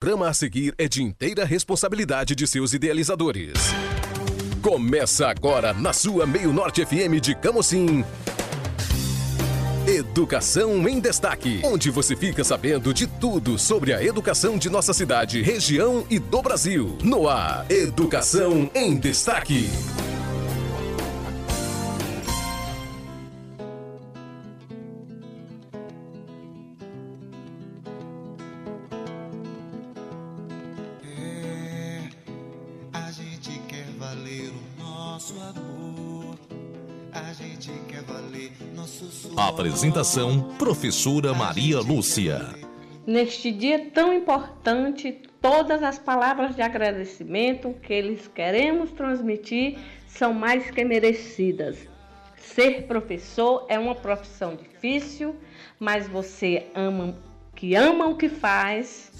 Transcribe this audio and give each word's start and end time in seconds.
programa 0.00 0.30
a 0.30 0.32
seguir 0.32 0.74
é 0.78 0.88
de 0.88 1.02
inteira 1.02 1.44
responsabilidade 1.44 2.34
de 2.34 2.46
seus 2.46 2.72
idealizadores. 2.72 3.52
Começa 4.62 5.28
agora 5.28 5.74
na 5.74 5.92
sua 5.92 6.26
Meio 6.26 6.54
Norte 6.54 6.82
FM 6.86 7.20
de 7.20 7.34
Camocim. 7.34 8.02
Educação 9.86 10.88
em 10.88 10.98
Destaque, 10.98 11.60
onde 11.62 11.90
você 11.90 12.16
fica 12.16 12.42
sabendo 12.42 12.94
de 12.94 13.06
tudo 13.06 13.58
sobre 13.58 13.92
a 13.92 14.02
educação 14.02 14.56
de 14.56 14.70
nossa 14.70 14.94
cidade, 14.94 15.42
região 15.42 16.06
e 16.08 16.18
do 16.18 16.40
Brasil. 16.40 16.96
No 17.02 17.28
ar, 17.28 17.66
Educação 17.70 18.70
em 18.74 18.96
Destaque. 18.96 19.68
Apresentação: 39.60 40.40
Professora 40.56 41.34
Maria 41.34 41.80
Lúcia. 41.80 42.48
Neste 43.06 43.52
dia 43.52 43.90
tão 43.92 44.10
importante, 44.10 45.20
todas 45.38 45.82
as 45.82 45.98
palavras 45.98 46.56
de 46.56 46.62
agradecimento 46.62 47.74
que 47.82 47.92
eles 47.92 48.26
queremos 48.26 48.90
transmitir 48.92 49.78
são 50.08 50.32
mais 50.32 50.70
que 50.70 50.82
merecidas. 50.82 51.76
Ser 52.38 52.86
professor 52.86 53.66
é 53.68 53.78
uma 53.78 53.94
profissão 53.94 54.56
difícil, 54.56 55.36
mas 55.78 56.08
você 56.08 56.66
ama 56.74 57.14
que 57.54 57.74
ama 57.74 58.06
o 58.06 58.16
que 58.16 58.30
faz, 58.30 59.12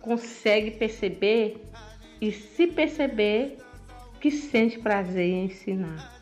consegue 0.00 0.70
perceber 0.70 1.62
e 2.18 2.32
se 2.32 2.66
perceber 2.66 3.58
que 4.18 4.30
sente 4.30 4.78
prazer 4.78 5.26
em 5.26 5.44
ensinar. 5.44 6.15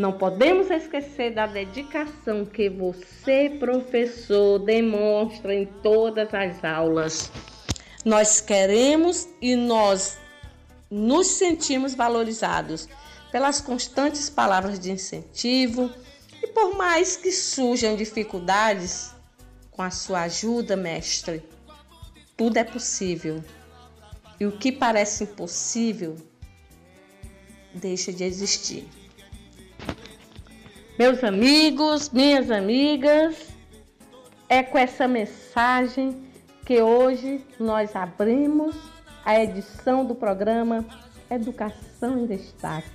Não 0.00 0.12
podemos 0.12 0.70
esquecer 0.70 1.34
da 1.34 1.46
dedicação 1.46 2.46
que 2.46 2.70
você, 2.70 3.54
professor, 3.60 4.58
demonstra 4.58 5.54
em 5.54 5.66
todas 5.66 6.32
as 6.32 6.64
aulas. 6.64 7.30
Nós 8.02 8.40
queremos 8.40 9.28
e 9.42 9.54
nós 9.54 10.16
nos 10.90 11.26
sentimos 11.26 11.94
valorizados 11.94 12.88
pelas 13.30 13.60
constantes 13.60 14.30
palavras 14.30 14.80
de 14.80 14.90
incentivo 14.90 15.90
e 16.42 16.46
por 16.46 16.74
mais 16.78 17.16
que 17.16 17.30
surjam 17.30 17.94
dificuldades, 17.94 19.14
com 19.70 19.82
a 19.82 19.90
sua 19.90 20.22
ajuda, 20.22 20.76
mestre, 20.76 21.42
tudo 22.38 22.56
é 22.56 22.64
possível. 22.64 23.44
E 24.40 24.46
o 24.46 24.52
que 24.52 24.72
parece 24.72 25.24
impossível 25.24 26.16
deixa 27.74 28.10
de 28.10 28.24
existir. 28.24 28.88
Meus 30.98 31.24
amigos, 31.24 32.10
minhas 32.10 32.50
amigas, 32.50 33.48
é 34.48 34.62
com 34.62 34.76
essa 34.76 35.08
mensagem 35.08 36.28
que 36.66 36.82
hoje 36.82 37.44
nós 37.58 37.96
abrimos 37.96 38.76
a 39.24 39.40
edição 39.42 40.04
do 40.04 40.14
programa 40.14 40.84
Educação 41.30 42.18
em 42.18 42.26
Destaque, 42.26 42.90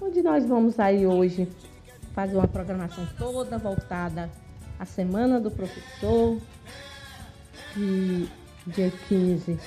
onde 0.00 0.22
nós 0.22 0.46
vamos 0.46 0.80
aí 0.80 1.06
hoje 1.06 1.48
fazer 2.14 2.36
uma 2.36 2.48
programação 2.48 3.06
toda 3.18 3.58
voltada 3.58 4.30
à 4.78 4.84
Semana 4.84 5.38
do 5.40 5.50
Professor, 5.50 6.38
que 7.74 8.30
dia 8.66 8.92
15 9.08 9.58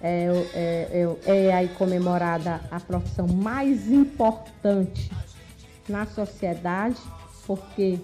é, 0.00 0.28
é, 0.54 1.16
é, 1.26 1.46
é 1.48 1.54
aí 1.54 1.68
comemorada 1.68 2.60
a 2.70 2.80
profissão 2.80 3.26
mais 3.26 3.90
importante 3.90 5.10
na 5.88 6.06
sociedade, 6.06 7.00
porque 7.46 7.98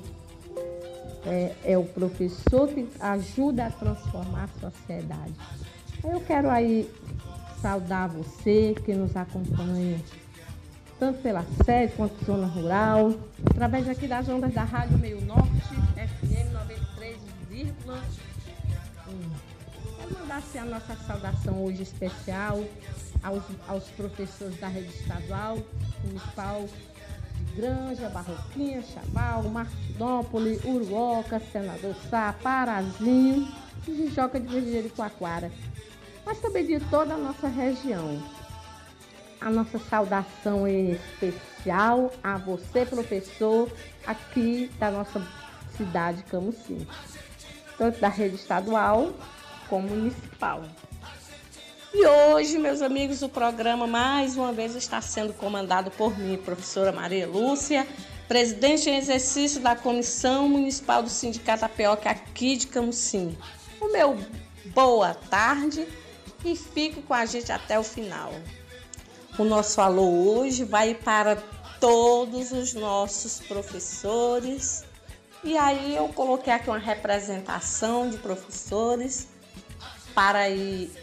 é, 1.27 1.55
é, 1.65 1.79
o 1.79 1.85
professor 1.85 2.69
que 2.69 2.89
ajuda 3.01 3.67
a 3.67 3.71
transformar 3.71 4.45
a 4.45 4.61
sociedade. 4.61 5.35
Eu 6.03 6.21
quero 6.21 6.51
aí 6.51 6.91
saudar 7.61 8.09
você 8.09 8.75
que 8.85 8.93
nos 8.93 9.17
acompanha, 9.17 10.01
tanto 10.99 11.23
pela 11.23 11.45
sede 11.65 11.93
quanto 11.95 12.25
zona 12.25 12.47
rural, 12.47 13.15
através 13.51 13.89
aqui 13.89 14.09
das 14.09 14.29
ondas 14.29 14.53
da 14.53 14.65
Rádio 14.65 14.99
Meio 14.99 15.21
Norte, 15.25 15.49
FM 15.95 16.53
93,1. 17.07 18.03
Quero 19.97 20.19
mandar 20.19 20.39
assim, 20.39 20.59
a 20.59 20.65
nossa 20.65 20.97
saudação 21.07 21.65
hoje 21.65 21.83
especial 21.83 22.65
aos, 23.23 23.45
aos 23.69 23.85
professores 23.91 24.59
da 24.59 24.67
rede 24.67 24.89
estadual, 24.89 25.59
municipal, 26.05 26.69
Granja, 27.55 28.09
Barroquinha, 28.09 28.83
Chaval, 28.83 29.45
Martinópolis, 29.45 30.65
Uruoca, 30.65 31.41
Senador 31.53 31.95
Sá, 32.09 32.35
Parazinho 32.43 33.49
e 33.87 33.95
Jijoca 33.95 34.41
de 34.41 34.47
Verdeiro 34.47 34.87
e 34.87 34.91
Coaquara. 34.91 35.51
Mas 36.25 36.41
também 36.41 36.67
de 36.67 36.81
toda 36.89 37.15
a 37.15 37.19
nossa 37.19 37.49
região. 37.49 38.23
A 39.41 39.51
nossa 39.51 39.79
saudação 39.79 40.69
em 40.69 40.93
especial 40.93 42.13
a 42.23 42.39
você, 42.39 42.87
professor, 42.87 43.71
aqui 44.07 44.71
da 44.79 44.91
nossa 44.91 45.21
cidade 45.77 46.23
Camusim, 46.25 46.87
tanto 47.77 48.01
da 48.01 48.09
rede 48.09 48.37
estadual 48.37 49.13
como 49.69 49.89
municipal. 49.89 50.63
E 51.95 52.07
hoje, 52.07 52.57
meus 52.57 52.81
amigos, 52.81 53.21
o 53.21 53.29
programa 53.29 53.87
mais 53.87 54.35
uma 54.35 54.51
vez 54.51 54.75
está 54.75 54.99
sendo 55.03 55.35
comandado 55.35 55.91
por 55.91 56.19
mim, 56.19 56.39
professora 56.39 56.91
Maria 56.91 57.27
Lúcia, 57.27 57.87
presidente 58.27 58.89
em 58.89 58.97
exercício 58.97 59.61
da 59.61 59.77
Comissão 59.77 60.49
Municipal 60.49 61.03
do 61.03 61.11
Sindicato 61.11 61.67
Apioca 61.67 62.09
aqui 62.09 62.57
de 62.57 62.69
Camusim. 62.69 63.37
O 63.79 63.93
meu 63.93 64.17
boa 64.75 65.13
tarde 65.13 65.87
e 66.43 66.57
fique 66.57 67.03
com 67.03 67.13
a 67.13 67.27
gente 67.27 67.53
até 67.53 67.79
o 67.79 67.85
final. 67.85 68.33
O 69.39 69.45
nosso 69.45 69.79
alô 69.79 70.39
hoje 70.39 70.65
vai 70.65 70.95
para 70.95 71.37
todos 71.79 72.53
os 72.53 72.73
nossos 72.73 73.39
professores. 73.41 74.83
E 75.45 75.59
aí 75.59 75.95
eu 75.95 76.09
coloquei 76.09 76.55
aqui 76.55 76.71
uma 76.71 76.79
representação 76.79 78.09
de 78.09 78.17
professores 78.17 79.29
para 80.15 80.49
ir 80.49 81.02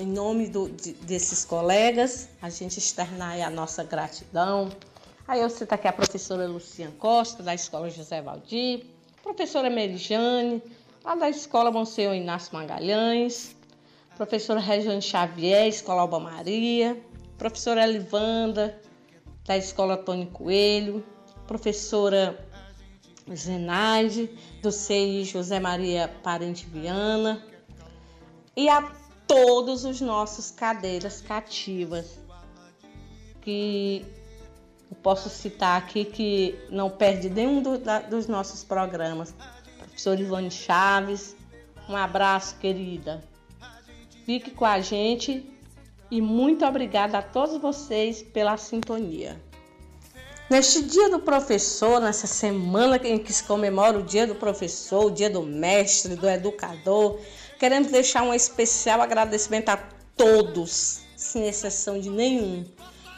em 0.00 0.06
nome 0.06 0.48
do, 0.48 0.68
de, 0.70 0.92
desses 0.94 1.44
colegas, 1.44 2.28
a 2.40 2.48
gente 2.48 2.78
externar 2.78 3.38
a 3.40 3.50
nossa 3.50 3.84
gratidão. 3.84 4.70
Aí 5.28 5.40
eu 5.40 5.50
cito 5.50 5.72
aqui 5.74 5.86
a 5.86 5.92
professora 5.92 6.48
Luciana 6.48 6.92
Costa, 6.98 7.42
da 7.42 7.54
Escola 7.54 7.90
José 7.90 8.22
Valdir, 8.22 8.86
professora 9.22 9.68
Merijane, 9.68 10.62
lá 11.04 11.14
da 11.14 11.28
Escola 11.28 11.70
Monsenhor 11.70 12.14
Inácio 12.14 12.54
Magalhães, 12.54 13.54
professora 14.16 14.58
Regiane 14.58 15.02
Xavier, 15.02 15.68
Escola 15.68 16.00
Alba 16.00 16.18
Maria, 16.18 17.00
professora 17.36 17.84
Elivanda, 17.84 18.80
da 19.44 19.56
Escola 19.56 19.98
Tony 19.98 20.26
Coelho, 20.26 21.04
professora 21.46 22.48
Zenaide, 23.34 24.30
do 24.62 24.72
CI 24.72 25.24
José 25.24 25.60
Maria 25.60 26.10
Parente 26.22 26.66
Viana, 26.66 27.44
e 28.56 28.68
a 28.68 28.92
todos 29.30 29.84
os 29.84 30.00
nossos 30.00 30.50
cadeiras 30.50 31.20
cativas, 31.20 32.18
que 33.40 34.04
eu 34.90 34.96
posso 34.96 35.30
citar 35.30 35.78
aqui 35.78 36.04
que 36.04 36.58
não 36.68 36.90
perde 36.90 37.30
nenhum 37.30 37.62
do, 37.62 37.78
da, 37.78 38.00
dos 38.00 38.26
nossos 38.26 38.64
programas. 38.64 39.32
Professor 39.78 40.18
Ivone 40.18 40.50
Chaves, 40.50 41.36
um 41.88 41.94
abraço, 41.94 42.56
querida. 42.56 43.22
Fique 44.26 44.50
com 44.50 44.64
a 44.64 44.80
gente 44.80 45.48
e 46.10 46.20
muito 46.20 46.66
obrigada 46.66 47.18
a 47.18 47.22
todos 47.22 47.56
vocês 47.58 48.24
pela 48.24 48.56
sintonia. 48.56 49.40
Neste 50.50 50.82
dia 50.82 51.08
do 51.08 51.20
professor, 51.20 52.00
nessa 52.00 52.26
semana 52.26 52.96
em 53.04 53.16
que 53.16 53.32
se 53.32 53.44
comemora 53.44 53.96
o 53.96 54.02
dia 54.02 54.26
do 54.26 54.34
professor, 54.34 55.04
o 55.04 55.10
dia 55.12 55.30
do 55.30 55.44
mestre, 55.44 56.16
do 56.16 56.28
educador, 56.28 57.20
Queremos 57.60 57.92
deixar 57.92 58.22
um 58.22 58.32
especial 58.32 59.02
agradecimento 59.02 59.68
a 59.68 59.76
todos, 60.16 61.02
sem 61.14 61.46
exceção 61.46 62.00
de 62.00 62.08
nenhum, 62.08 62.64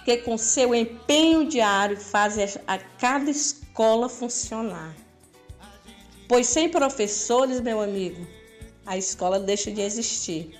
que 0.05 0.17
com 0.17 0.37
seu 0.37 0.75
empenho 0.75 1.47
diário 1.47 1.97
fazem 1.97 2.45
a 2.67 2.77
cada 2.77 3.31
escola 3.31 4.09
funcionar. 4.09 4.97
Pois 6.29 6.49
sem 6.49 6.69
professores, 6.69 7.61
meu 7.61 7.81
amigo, 7.81 8.27
a 8.85 8.97
escola 8.97 9.39
deixa 9.39 9.71
de 9.71 9.81
existir. 9.81 10.59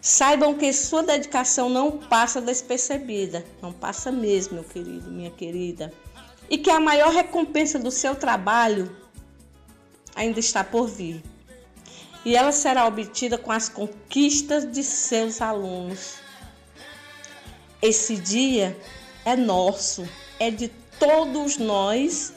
Saibam 0.00 0.54
que 0.54 0.72
sua 0.72 1.02
dedicação 1.02 1.68
não 1.68 1.98
passa 1.98 2.40
despercebida, 2.40 3.44
não 3.60 3.74
passa 3.74 4.10
mesmo, 4.10 4.54
meu 4.54 4.64
querido, 4.64 5.10
minha 5.10 5.30
querida, 5.30 5.92
e 6.48 6.56
que 6.56 6.70
a 6.70 6.80
maior 6.80 7.12
recompensa 7.12 7.78
do 7.78 7.90
seu 7.90 8.14
trabalho 8.14 8.96
ainda 10.14 10.40
está 10.40 10.64
por 10.64 10.88
vir. 10.88 11.22
E 12.24 12.36
ela 12.36 12.52
será 12.52 12.86
obtida 12.86 13.38
com 13.38 13.52
as 13.52 13.68
conquistas 13.68 14.70
de 14.70 14.82
seus 14.82 15.40
alunos. 15.40 16.14
Esse 17.80 18.16
dia 18.16 18.76
é 19.24 19.36
nosso, 19.36 20.08
é 20.38 20.50
de 20.50 20.68
todos 20.98 21.56
nós 21.56 22.32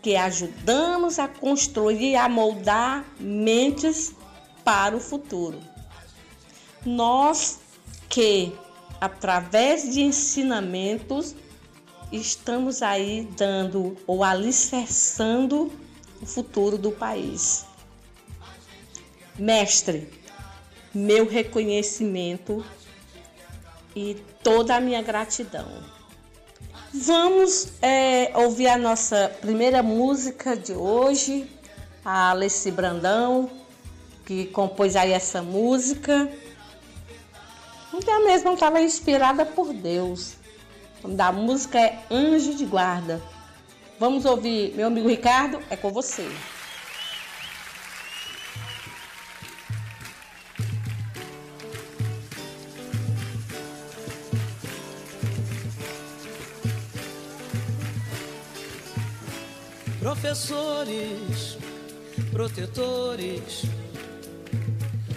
que 0.00 0.16
ajudamos 0.16 1.18
a 1.18 1.28
construir 1.28 2.12
e 2.12 2.16
a 2.16 2.28
moldar 2.28 3.04
mentes 3.20 4.12
para 4.64 4.96
o 4.96 5.00
futuro. 5.00 5.60
Nós 6.84 7.60
que, 8.08 8.52
através 9.00 9.92
de 9.92 10.02
ensinamentos, 10.02 11.34
estamos 12.10 12.82
aí 12.82 13.28
dando 13.36 13.96
ou 14.06 14.24
alicerçando 14.24 15.70
o 16.20 16.26
futuro 16.26 16.76
do 16.76 16.90
país. 16.90 17.64
Mestre, 19.38 20.08
meu 20.94 21.26
reconhecimento 21.26 22.64
e 23.96 24.16
toda 24.42 24.76
a 24.76 24.80
minha 24.80 25.02
gratidão. 25.02 25.66
Vamos 26.92 27.72
é, 27.80 28.30
ouvir 28.34 28.68
a 28.68 28.76
nossa 28.76 29.34
primeira 29.40 29.82
música 29.82 30.54
de 30.54 30.74
hoje, 30.74 31.50
a 32.04 32.30
Alessi 32.30 32.70
Brandão, 32.70 33.50
que 34.26 34.46
compôs 34.46 34.94
aí 34.96 35.12
essa 35.12 35.40
música. 35.40 36.30
Então 37.94 38.24
mesmo 38.24 38.52
estava 38.52 38.80
inspirada 38.82 39.46
por 39.46 39.72
Deus. 39.72 40.34
O 41.02 41.04
nome 41.04 41.16
da 41.16 41.32
música 41.32 41.80
é 41.80 41.98
Anjo 42.10 42.54
de 42.54 42.66
Guarda. 42.66 43.22
Vamos 43.98 44.26
ouvir, 44.26 44.74
meu 44.74 44.88
amigo 44.88 45.08
Ricardo, 45.08 45.58
é 45.70 45.76
com 45.76 45.90
você. 45.90 46.28
Professores, 60.22 61.58
protetores 62.30 63.64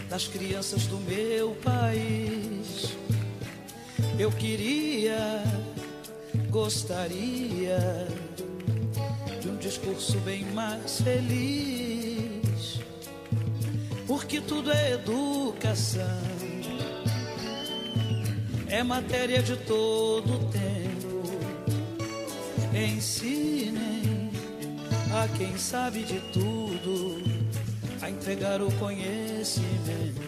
das 0.09 0.27
crianças 0.27 0.87
do 0.87 0.97
meu 0.97 1.51
país. 1.63 2.95
Eu 4.17 4.31
queria, 4.31 5.43
gostaria 6.49 8.07
de 9.39 9.47
um 9.47 9.57
discurso 9.57 10.17
bem 10.21 10.43
mais 10.53 10.99
feliz, 11.01 12.79
porque 14.07 14.41
tudo 14.41 14.71
é 14.71 14.93
educação, 14.93 16.01
é 18.67 18.81
matéria 18.81 19.43
de 19.43 19.55
todo 19.55 20.49
tempo. 20.49 20.65
Ensinem 22.73 23.94
a 25.15 25.27
quem 25.29 25.57
sabe 25.57 26.03
de 26.03 26.19
tudo 26.33 27.21
a 28.01 28.09
entregar 28.09 28.61
o 28.61 28.69
conhecimento. 28.73 30.21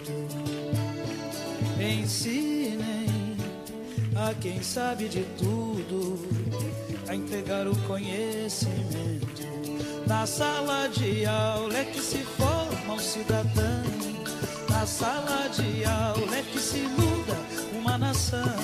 Ensinem 1.78 3.36
a 4.16 4.34
quem 4.34 4.64
sabe 4.64 5.10
de 5.10 5.24
tudo 5.38 6.18
a 7.08 7.14
entregar 7.14 7.68
o 7.68 7.76
conhecimento. 7.84 9.28
Na 10.08 10.26
sala 10.26 10.88
de 10.88 11.26
aula 11.26 11.78
é 11.78 11.84
que 11.84 12.00
se 12.00 12.20
forma 12.20 12.94
um 12.94 13.00
cidadão. 13.00 13.84
Na 14.70 14.86
sala 14.86 15.50
de 15.50 15.84
aula 15.84 16.38
é 16.38 16.44
que 16.44 16.60
se 16.60 16.80
muda 16.80 17.36
uma 17.78 17.98
nação. 17.98 18.56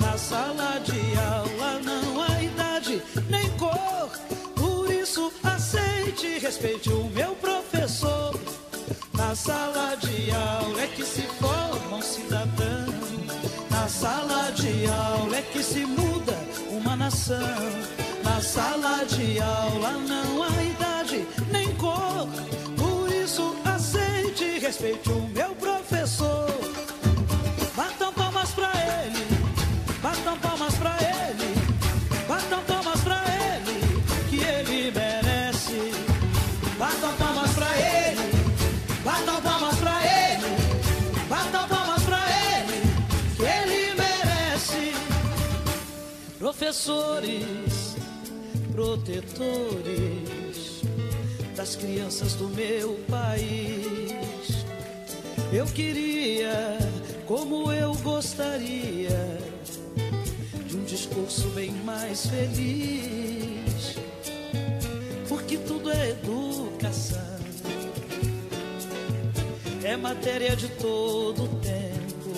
Na 0.00 0.16
sala 0.16 0.80
de 0.80 1.18
aula 1.18 1.59
respeite 6.50 6.90
o 6.90 7.04
meu 7.10 7.32
professor. 7.36 8.34
Na 9.14 9.36
sala 9.36 9.94
de 9.94 10.32
aula 10.32 10.82
é 10.82 10.86
que 10.88 11.04
se 11.04 11.22
forma 11.22 11.98
um 11.98 12.02
cidadão. 12.02 12.86
Na 13.70 13.86
sala 13.88 14.50
de 14.50 14.84
aula 14.86 15.36
é 15.36 15.42
que 15.42 15.62
se 15.62 15.86
muda 15.86 16.36
uma 16.68 16.96
nação. 16.96 17.38
Na 18.24 18.40
sala 18.40 19.04
de 19.04 19.40
aula 19.40 19.92
não 19.92 20.42
há 20.42 20.64
idade 20.64 21.24
nem 21.52 21.72
cor. 21.76 22.26
Por 22.76 23.08
isso 23.12 23.54
aceite 23.64 24.42
e 24.42 24.58
respeite 24.58 25.08
o 25.08 25.20
meu 25.28 25.54
professor. 25.54 26.69
Professores, 46.50 47.94
protetores 48.72 50.82
das 51.54 51.76
crianças 51.76 52.34
do 52.34 52.48
meu 52.48 52.94
país. 53.08 54.66
Eu 55.52 55.64
queria, 55.66 56.76
como 57.24 57.70
eu 57.70 57.94
gostaria, 58.02 59.38
de 60.66 60.76
um 60.76 60.82
discurso 60.82 61.46
bem 61.50 61.70
mais 61.84 62.26
feliz. 62.26 63.94
Porque 65.28 65.56
tudo 65.56 65.92
é 65.92 66.10
educação 66.10 67.30
é 69.84 69.96
matéria 69.96 70.56
de 70.56 70.66
todo 70.70 71.46
tempo. 71.60 72.34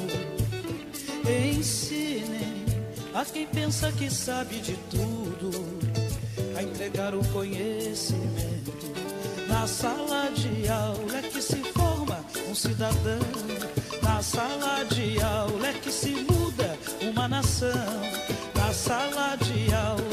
Ensinem 1.48 2.51
a 3.14 3.24
quem 3.24 3.46
pensa 3.46 3.92
que 3.92 4.10
sabe 4.10 4.58
de 4.60 4.76
tudo 4.90 5.50
a 6.56 6.62
entregar 6.62 7.14
o 7.14 7.24
conhecimento. 7.28 8.72
Na 9.48 9.66
sala 9.66 10.30
de 10.30 10.68
aula 10.68 11.18
é 11.18 11.22
que 11.22 11.42
se 11.42 11.56
forma 11.72 12.24
um 12.48 12.54
cidadão. 12.54 13.20
Na 14.02 14.22
sala 14.22 14.84
de 14.84 15.20
aula 15.20 15.68
é 15.68 15.72
que 15.74 15.92
se 15.92 16.26
muda 16.30 16.78
uma 17.02 17.28
nação. 17.28 17.70
Na 18.54 18.72
sala 18.72 19.36
de 19.36 19.74
aula 19.74 20.11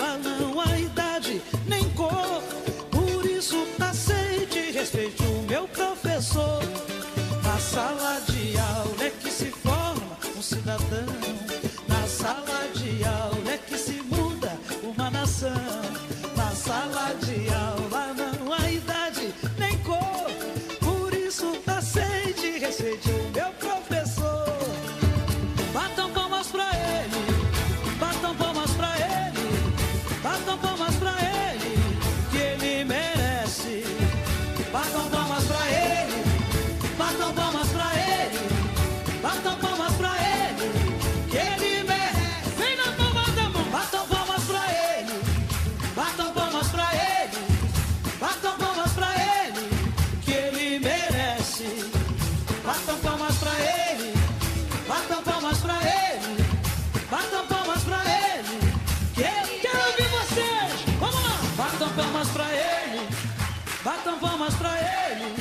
Batam 64.09 64.27
palmas 64.27 64.55
pra 64.55 64.71
ele, 65.11 65.35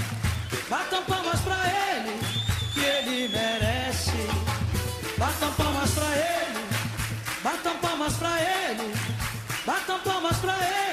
batam 0.68 1.02
palmas 1.04 1.40
pra 1.40 1.56
ele, 1.56 2.20
que 2.74 2.80
ele 2.80 3.28
merece. 3.28 4.28
Batam 5.16 5.50
palmas 5.54 5.90
pra 5.92 6.04
ele, 6.04 6.66
batam 7.42 7.78
palmas 7.78 8.12
pra 8.16 8.42
ele, 8.42 8.94
batam 9.64 9.98
palmas 10.00 10.36
pra 10.36 10.52
ele, 10.52 10.87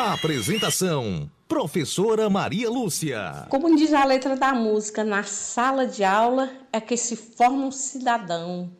Apresentação: 0.00 1.28
Professora 1.48 2.30
Maria 2.30 2.70
Lúcia. 2.70 3.48
Como 3.48 3.74
diz 3.74 3.92
a 3.92 4.04
letra 4.04 4.36
da 4.36 4.54
música, 4.54 5.02
na 5.02 5.24
sala 5.24 5.88
de 5.88 6.04
aula 6.04 6.52
é 6.72 6.80
que 6.80 6.96
se 6.96 7.16
forma 7.16 7.66
um 7.66 7.72
cidadão. 7.72 8.70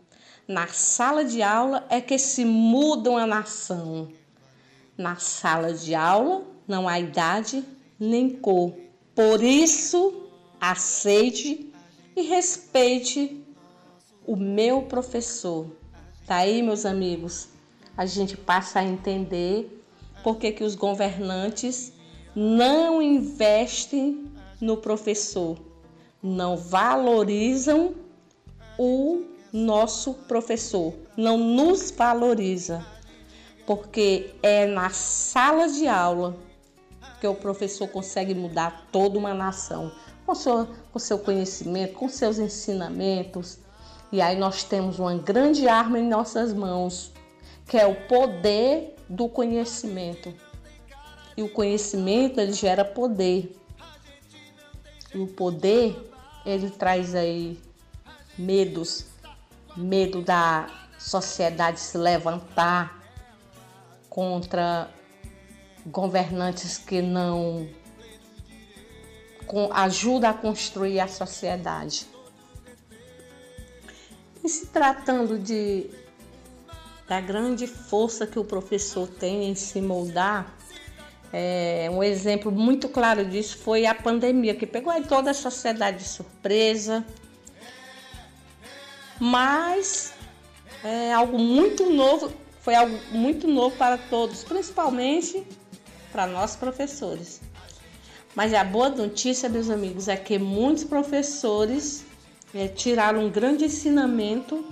Na 0.47 0.69
sala 0.69 1.25
de 1.25 1.43
aula 1.43 1.85
é 1.91 2.01
que 2.01 2.17
se 2.19 2.45
muda 2.45 3.11
uma 3.11 3.27
nação. 3.27 4.13
Na 4.97 5.17
sala 5.17 5.73
de 5.73 5.93
aula 5.93 6.45
não 6.69 6.89
há 6.89 7.01
idade 7.01 7.65
nem 7.99 8.31
cor. 8.31 8.73
Por 9.13 9.43
isso, 9.43 10.23
aceite 10.61 11.73
e 12.15 12.23
respeite 12.23 13.45
o 14.25 14.37
meu 14.37 14.83
professor. 14.83 15.67
Tá 16.29 16.37
aí, 16.37 16.63
meus 16.63 16.87
amigos? 16.87 17.49
A 17.97 18.07
gente 18.07 18.37
passa 18.37 18.79
a 18.79 18.85
entender 18.85 19.78
por 20.29 20.37
que, 20.37 20.53
que 20.53 20.63
os 20.63 20.75
governantes 20.75 21.91
não 22.37 23.01
investem 23.01 24.31
no 24.61 24.77
professor, 24.77 25.57
não 26.23 26.55
valorizam 26.55 27.95
o 28.79 29.23
nosso 29.51 30.13
professor, 30.13 30.93
não 31.17 31.39
nos 31.39 31.91
valoriza, 31.91 32.85
porque 33.67 34.35
é 34.43 34.67
na 34.67 34.91
sala 34.91 35.67
de 35.67 35.89
aula 35.89 36.37
que 37.23 37.27
o 37.27 37.35
professor 37.35 37.89
consegue 37.89 38.35
mudar 38.35 38.87
toda 38.93 39.19
uma 39.19 39.33
nação, 39.33 39.91
com 40.27 40.35
seu, 40.35 40.69
com 40.93 40.99
seu 40.99 41.19
conhecimento, 41.19 41.95
com 41.95 42.07
seus 42.07 42.39
ensinamentos. 42.39 43.61
E 44.13 44.21
aí 44.21 44.39
nós 44.39 44.63
temos 44.63 44.99
uma 44.99 45.15
grande 45.15 45.67
arma 45.67 45.99
em 45.99 46.07
nossas 46.07 46.53
mãos, 46.53 47.15
que 47.67 47.79
é 47.79 47.87
o 47.87 47.95
poder 48.07 48.98
do 49.09 49.29
conhecimento. 49.29 50.35
E 51.37 51.43
o 51.43 51.49
conhecimento 51.49 52.41
ele 52.41 52.53
gera 52.53 52.85
poder. 52.85 53.57
E 55.15 55.19
o 55.19 55.27
poder 55.27 55.97
ele 56.45 56.71
traz 56.71 57.15
aí 57.15 57.61
medos, 58.37 59.07
medo 59.77 60.23
da 60.23 60.67
sociedade 60.99 61.81
se 61.81 61.97
levantar 61.97 63.03
contra 64.09 64.91
governantes 65.87 66.77
que 66.77 67.01
não 67.01 67.69
ajudam 69.73 70.31
a 70.31 70.35
construir 70.35 71.01
a 71.01 71.09
sociedade. 71.09 72.07
E 74.43 74.49
se 74.49 74.67
tratando 74.67 75.39
de 75.39 75.91
da 77.09 77.21
grande 77.21 77.67
força 77.67 78.27
que 78.27 78.39
o 78.39 78.45
professor 78.45 79.09
tem 79.09 79.49
em 79.49 79.55
se 79.55 79.81
moldar, 79.81 80.55
é, 81.33 81.89
um 81.91 82.03
exemplo 82.03 82.51
muito 82.51 82.89
claro 82.89 83.25
disso 83.25 83.59
foi 83.59 83.87
a 83.87 83.95
pandemia, 83.95 84.55
que 84.55 84.67
pegou 84.67 84.93
toda 85.03 85.31
a 85.31 85.35
sociedade 85.35 85.99
de 85.99 86.09
surpresa, 86.09 87.05
mas 89.21 90.15
é 90.85 91.13
algo 91.13 91.39
muito 91.39 91.91
novo, 91.91 92.33
foi 92.61 92.75
algo 92.75 92.99
muito 93.11 93.47
novo 93.47 93.77
para 93.77 93.99
todos, 93.99 94.45
principalmente 94.45 95.47
para 96.13 96.27
nós 96.27 96.57
professores. 96.57 97.41
Mas 98.35 98.55
a 98.55 98.63
boa 98.63 98.89
notícia, 98.89 99.49
meus 99.49 99.69
amigos, 99.69 100.09
é 100.09 100.17
que 100.17 100.39
muitos 100.39 100.85
professores 100.85 102.05
é, 102.55 102.69
tiraram 102.69 103.27
um 103.27 103.31
grande 103.31 103.65
ensinamento 103.65 104.65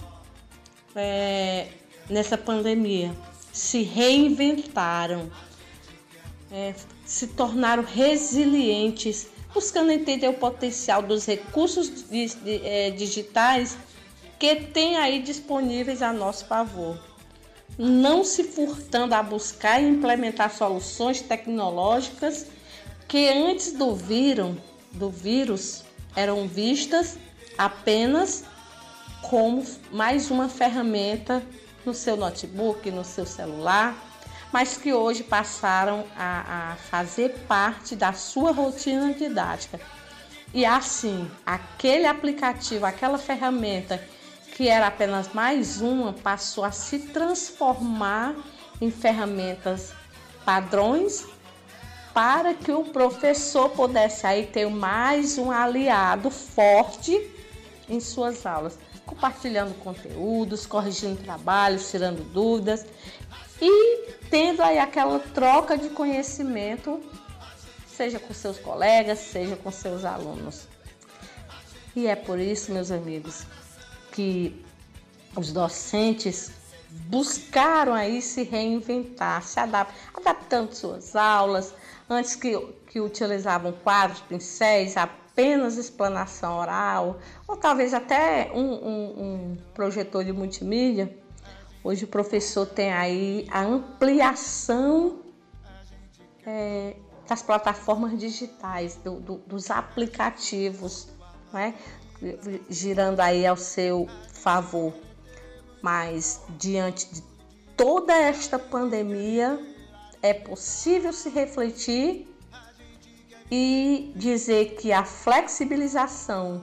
é, 0.94 1.66
nessa 2.08 2.38
pandemia, 2.38 3.14
se 3.52 3.82
reinventaram, 3.82 5.30
é, 6.50 6.74
se 7.04 7.28
tornaram 7.28 7.82
resilientes, 7.82 9.28
buscando 9.52 9.90
entender 9.90 10.28
o 10.28 10.34
potencial 10.34 11.02
dos 11.02 11.26
recursos 11.26 12.04
é, 12.44 12.90
digitais 12.90 13.76
que 14.38 14.56
tem 14.56 14.96
aí 14.96 15.22
disponíveis 15.22 16.02
a 16.02 16.12
nosso 16.12 16.46
favor. 16.46 17.00
Não 17.78 18.22
se 18.24 18.44
furtando 18.44 19.14
a 19.14 19.22
buscar 19.22 19.82
e 19.82 19.88
implementar 19.88 20.54
soluções 20.54 21.20
tecnológicas 21.20 22.46
que 23.08 23.28
antes 23.28 23.72
do 23.72 23.96
do 24.92 25.10
vírus 25.10 25.84
eram 26.14 26.46
vistas 26.48 27.18
apenas 27.56 28.44
como 29.22 29.64
mais 29.90 30.30
uma 30.30 30.48
ferramenta 30.48 31.42
no 31.86 31.94
seu 31.94 32.16
notebook, 32.16 32.90
no 32.90 33.04
seu 33.04 33.24
celular, 33.24 33.96
mas 34.52 34.76
que 34.76 34.92
hoje 34.92 35.22
passaram 35.22 36.04
a, 36.16 36.72
a 36.72 36.76
fazer 36.76 37.30
parte 37.48 37.94
da 37.94 38.12
sua 38.12 38.50
rotina 38.50 39.14
didática. 39.14 39.80
E 40.52 40.64
assim, 40.64 41.30
aquele 41.44 42.06
aplicativo, 42.06 42.84
aquela 42.84 43.18
ferramenta 43.18 44.02
que 44.54 44.68
era 44.68 44.86
apenas 44.86 45.32
mais 45.34 45.80
uma, 45.80 46.12
passou 46.12 46.64
a 46.64 46.72
se 46.72 46.98
transformar 46.98 48.34
em 48.80 48.90
ferramentas 48.90 49.92
padrões 50.44 51.26
para 52.14 52.54
que 52.54 52.72
o 52.72 52.84
professor 52.84 53.68
pudesse 53.68 54.26
aí 54.26 54.46
ter 54.46 54.70
mais 54.70 55.36
um 55.36 55.50
aliado 55.50 56.30
forte 56.30 57.30
em 57.86 58.00
suas 58.00 58.46
aulas, 58.46 58.78
compartilhando 59.06 59.72
conteúdos, 59.74 60.66
corrigindo 60.66 61.22
trabalhos, 61.22 61.90
tirando 61.90 62.24
dúvidas 62.32 62.84
e 63.62 64.10
tendo 64.28 64.62
aí 64.62 64.78
aquela 64.78 65.18
troca 65.18 65.78
de 65.78 65.88
conhecimento, 65.90 67.00
seja 67.86 68.18
com 68.18 68.34
seus 68.34 68.58
colegas, 68.58 69.20
seja 69.20 69.56
com 69.56 69.70
seus 69.70 70.04
alunos. 70.04 70.68
E 71.94 72.06
é 72.06 72.16
por 72.16 72.38
isso, 72.38 72.72
meus 72.72 72.90
amigos, 72.90 73.46
que 74.12 74.62
os 75.34 75.52
docentes 75.52 76.50
buscaram 77.08 77.94
aí 77.94 78.20
se 78.20 78.42
reinventar, 78.42 79.42
se 79.42 79.60
adaptar, 79.60 79.94
adaptando 80.14 80.74
suas 80.74 81.14
aulas, 81.14 81.72
antes 82.08 82.34
que, 82.34 82.58
que 82.88 83.00
utilizavam 83.00 83.72
quadros, 83.72 84.20
pincéis, 84.20 84.94
apenas 85.36 85.76
explanação 85.76 86.56
oral, 86.56 87.18
ou 87.46 87.58
talvez 87.58 87.92
até 87.92 88.50
um, 88.54 88.72
um, 88.72 89.04
um 89.22 89.56
projetor 89.74 90.24
de 90.24 90.32
multimídia. 90.32 91.14
Hoje 91.84 92.04
o 92.04 92.08
professor 92.08 92.64
tem 92.64 92.90
aí 92.90 93.46
a 93.50 93.62
ampliação 93.62 95.20
é, 96.46 96.96
das 97.28 97.42
plataformas 97.42 98.18
digitais, 98.18 98.96
do, 98.96 99.20
do, 99.20 99.36
dos 99.46 99.70
aplicativos, 99.70 101.08
não 101.52 101.60
é? 101.60 101.74
girando 102.70 103.20
aí 103.20 103.46
ao 103.46 103.58
seu 103.58 104.08
favor. 104.32 104.94
Mas 105.82 106.40
diante 106.58 107.12
de 107.12 107.22
toda 107.76 108.16
esta 108.16 108.58
pandemia, 108.58 109.60
é 110.22 110.32
possível 110.32 111.12
se 111.12 111.28
refletir 111.28 112.26
e 113.50 114.12
dizer 114.16 114.76
que 114.76 114.92
a 114.92 115.04
flexibilização 115.04 116.62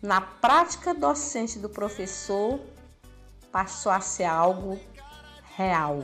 na 0.00 0.20
prática 0.20 0.94
docente 0.94 1.58
do 1.58 1.68
professor 1.68 2.60
passou 3.50 3.92
a 3.92 4.00
ser 4.00 4.24
algo 4.24 4.78
real, 5.56 6.02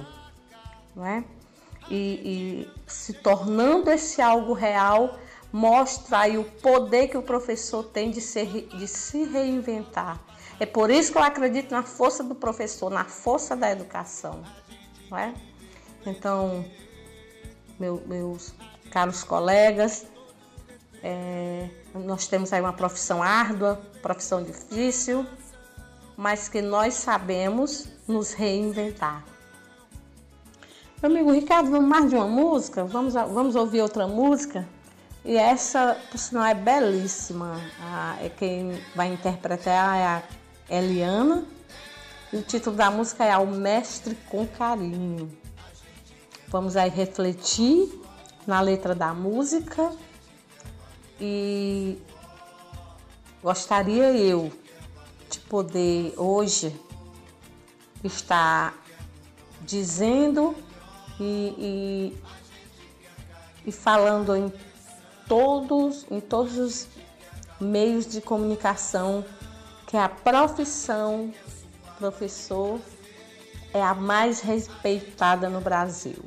não 0.95 1.05
é? 1.05 1.25
E, 1.91 1.97
e 1.97 2.71
se 2.87 3.15
tornando 3.15 3.91
esse 3.91 4.23
algo 4.23 4.53
real, 4.53 5.19
mostra 5.53 6.21
aí 6.21 6.39
o 6.39 6.45
poder 6.45 7.09
que 7.09 7.17
o 7.17 7.23
professor 7.23 7.83
tem 7.83 8.11
de, 8.11 8.21
ser, 8.21 8.69
de 8.69 8.87
se 8.87 9.25
reinventar. 9.25 10.21
É 10.61 10.67
por 10.67 10.91
isso 10.91 11.11
que 11.11 11.19
eu 11.19 11.23
acredito 11.23 11.73
na 11.73 11.83
força 11.83 12.23
do 12.23 12.35
professor, 12.35 12.91
na 12.91 13.05
força 13.05 13.57
da 13.57 13.71
educação. 13.71 14.43
Não 15.11 15.19
é? 15.19 15.35
Então, 16.07 16.65
meu, 17.79 18.03
meus 18.07 18.55
caros 18.91 19.25
colegas, 19.25 20.07
é, 21.03 21.69
nós 21.95 22.27
temos 22.27 22.53
aí 22.53 22.61
uma 22.61 22.73
profissão 22.73 23.23
árdua, 23.23 23.81
profissão 24.03 24.43
difícil, 24.43 25.27
mas 26.17 26.49
que 26.49 26.61
nós 26.61 26.95
sabemos 26.95 27.89
nos 28.07 28.33
reinventar. 28.33 29.25
Meu 31.03 31.11
amigo 31.11 31.33
Ricardo, 31.33 31.71
vamos 31.71 31.89
mais 31.89 32.11
de 32.11 32.15
uma 32.15 32.29
música? 32.29 32.85
Vamos, 32.85 33.15
vamos 33.15 33.57
ouvir 33.57 33.81
outra 33.81 34.07
música? 34.07 34.69
E 35.25 35.37
essa, 35.37 35.97
por 36.11 36.19
sinal, 36.19 36.45
é 36.45 36.55
belíssima. 36.55 37.59
Ah, 37.81 38.17
é 38.21 38.29
quem 38.29 38.79
vai 38.95 39.13
interpretar 39.13 39.97
é 39.97 40.05
a 40.05 40.23
Eliana. 40.69 41.45
E 42.31 42.37
o 42.37 42.43
título 42.43 42.77
da 42.77 42.91
música 42.91 43.25
é 43.25 43.33
Ao 43.33 43.47
Mestre 43.47 44.15
com 44.29 44.47
Carinho. 44.47 45.31
Vamos 46.49 46.77
aí 46.77 46.91
refletir 46.91 47.99
na 48.51 48.61
letra 48.61 48.97
da 48.97 49.15
música 49.15 49.93
e 51.21 51.97
gostaria 53.41 54.13
eu 54.13 54.53
de 55.31 55.39
poder 55.39 56.13
hoje 56.17 56.75
estar 58.03 58.75
dizendo 59.63 60.57
e, 61.21 61.55
e 61.59 62.31
e 63.65 63.71
falando 63.71 64.35
em 64.35 64.53
todos, 65.29 66.05
em 66.11 66.19
todos 66.19 66.59
os 66.59 66.89
meios 67.61 68.05
de 68.05 68.21
comunicação 68.21 69.25
que 69.87 69.97
a 69.97 70.09
profissão 70.09 71.33
professor 71.99 72.81
é 73.73 73.81
a 73.81 73.95
mais 73.95 74.41
respeitada 74.41 75.49
no 75.49 75.61
Brasil. 75.61 76.25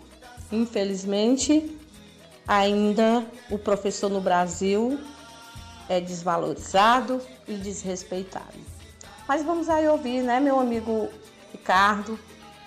Infelizmente, 0.51 1.82
ainda 2.47 3.25
o 3.49 3.57
professor 3.57 4.09
no 4.09 4.21
Brasil 4.21 4.99
é 5.89 5.99
desvalorizado 5.99 7.21
e 7.47 7.55
desrespeitado. 7.55 8.73
Mas 9.27 9.43
vamos 9.43 9.69
aí 9.69 9.87
ouvir, 9.87 10.21
né, 10.21 10.39
meu 10.39 10.59
amigo 10.59 11.09
Ricardo? 11.51 12.19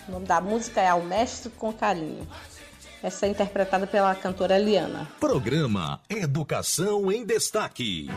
O 0.09 0.13
nome 0.13 0.27
da 0.27 0.41
música 0.41 0.81
é 0.81 0.89
Ao 0.89 1.03
Mestre 1.03 1.51
com 1.51 1.73
Carinho. 1.73 2.27
Essa 3.03 3.27
é 3.27 3.29
interpretada 3.29 3.87
pela 3.87 4.15
cantora 4.15 4.57
Eliana. 4.57 5.09
Programa 5.21 6.01
Educação 6.09 7.13
em 7.13 7.25
Destaque. 7.25 8.09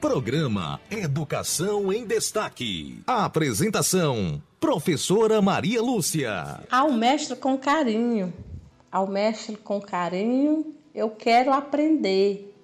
Programa 0.00 0.80
Educação 0.90 1.92
em 1.92 2.06
Destaque. 2.06 3.02
A 3.06 3.26
apresentação: 3.26 4.42
Professora 4.58 5.42
Maria 5.42 5.82
Lúcia. 5.82 6.60
Ao 6.70 6.90
mestre 6.90 7.36
com 7.36 7.58
carinho. 7.58 8.32
Ao 8.90 9.06
mestre 9.06 9.58
com 9.58 9.78
carinho, 9.78 10.74
eu 10.94 11.10
quero 11.10 11.52
aprender. 11.52 12.56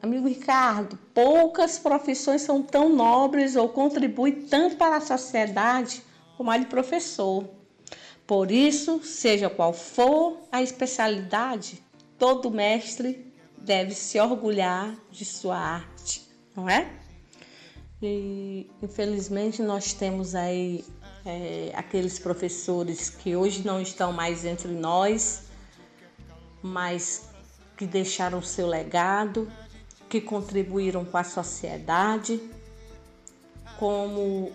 Amigo 0.00 0.26
Ricardo, 0.26 0.98
poucas 1.12 1.78
profissões 1.78 2.40
são 2.40 2.62
tão 2.62 2.88
nobres 2.88 3.54
ou 3.54 3.68
contribuem 3.68 4.32
tanto 4.32 4.76
para 4.76 4.96
a 4.96 5.00
sociedade 5.00 6.02
como 6.38 6.50
a 6.50 6.56
de 6.56 6.64
professor. 6.64 7.44
Por 8.26 8.50
isso, 8.50 9.02
seja 9.04 9.50
qual 9.50 9.74
for 9.74 10.38
a 10.50 10.62
especialidade, 10.62 11.82
todo 12.18 12.50
mestre 12.50 13.30
deve 13.58 13.94
se 13.94 14.18
orgulhar 14.18 14.96
de 15.10 15.26
sua 15.26 15.58
arte 15.58 15.91
não 16.56 16.68
é? 16.68 16.90
E 18.02 18.68
infelizmente 18.82 19.62
nós 19.62 19.92
temos 19.92 20.34
aí 20.34 20.84
é, 21.24 21.72
aqueles 21.74 22.18
professores 22.18 23.08
que 23.08 23.36
hoje 23.36 23.64
não 23.64 23.80
estão 23.80 24.12
mais 24.12 24.44
entre 24.44 24.72
nós, 24.72 25.44
mas 26.60 27.28
que 27.76 27.86
deixaram 27.86 28.42
seu 28.42 28.66
legado, 28.66 29.50
que 30.08 30.20
contribuíram 30.20 31.04
com 31.04 31.16
a 31.16 31.24
sociedade, 31.24 32.40
como 33.78 34.52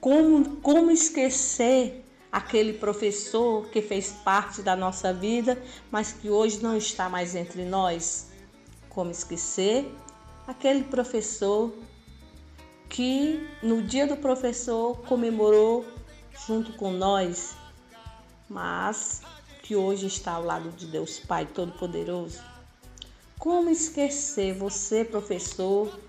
como 0.00 0.56
como 0.56 0.90
esquecer 0.90 2.04
aquele 2.30 2.72
professor 2.72 3.68
que 3.70 3.80
fez 3.80 4.10
parte 4.24 4.62
da 4.62 4.76
nossa 4.76 5.12
vida, 5.12 5.60
mas 5.90 6.12
que 6.12 6.28
hoje 6.28 6.62
não 6.62 6.76
está 6.76 7.08
mais 7.08 7.34
entre 7.34 7.64
nós? 7.64 8.28
Como 8.88 9.10
esquecer 9.10 9.90
aquele 10.48 10.82
professor 10.84 11.74
que 12.88 13.46
no 13.62 13.82
dia 13.82 14.06
do 14.06 14.16
professor 14.16 14.96
comemorou 15.02 15.84
junto 16.46 16.72
com 16.72 16.90
nós, 16.90 17.54
mas 18.48 19.20
que 19.62 19.76
hoje 19.76 20.06
está 20.06 20.32
ao 20.32 20.42
lado 20.42 20.70
de 20.70 20.86
Deus 20.86 21.18
Pai 21.18 21.44
Todo-Poderoso. 21.44 22.42
Como 23.38 23.68
esquecer 23.68 24.54
você, 24.54 25.04
professor, 25.04 26.00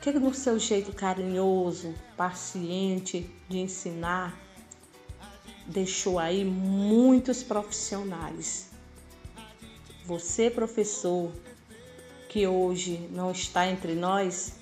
que 0.00 0.10
no 0.12 0.32
seu 0.32 0.58
jeito 0.58 0.90
carinhoso, 0.94 1.94
paciente 2.16 3.30
de 3.50 3.58
ensinar, 3.58 4.34
deixou 5.66 6.18
aí 6.18 6.42
muitos 6.42 7.42
profissionais. 7.42 8.70
Você, 10.06 10.50
professor, 10.50 11.30
que 12.34 12.48
hoje 12.48 13.08
não 13.12 13.30
está 13.30 13.64
entre 13.68 13.94
nós, 13.94 14.54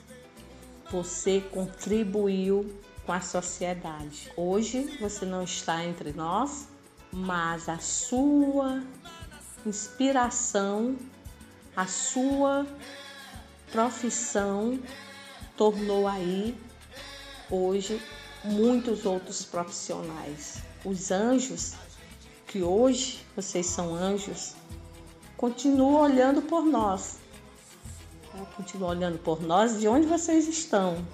você 0.91 1.41
contribuiu 1.41 2.71
com 3.07 3.13
a 3.13 3.21
sociedade. 3.23 4.31
Hoje 4.37 4.99
você 5.01 5.25
não 5.25 5.43
está 5.43 5.83
entre 5.83 6.13
nós, 6.13 6.69
mas 7.11 7.71
a 7.71 7.79
sua 7.79 8.83
inspiração 9.65 10.99
a 11.75 11.87
sua 11.87 12.67
profissão 13.71 14.79
tornou 15.57 16.07
aí 16.07 16.55
hoje 17.51 18.03
muitos 18.45 19.07
outros 19.07 19.47
profissionais. 19.47 20.63
Os 20.85 21.11
anjos, 21.11 21.73
que 22.47 22.63
hoje 22.63 23.25
vocês 23.35 23.65
são 23.65 23.95
anjos, 23.95 24.57
continuam 25.39 26.03
olhando 26.03 26.43
por 26.43 26.67
nós. 26.67 27.22
Continuam 28.57 28.91
olhando 28.91 29.19
por 29.19 29.43
nós 29.43 29.79
de 29.79 29.87
onde 29.87 30.07
vocês 30.07 30.49
estão. 30.49 31.05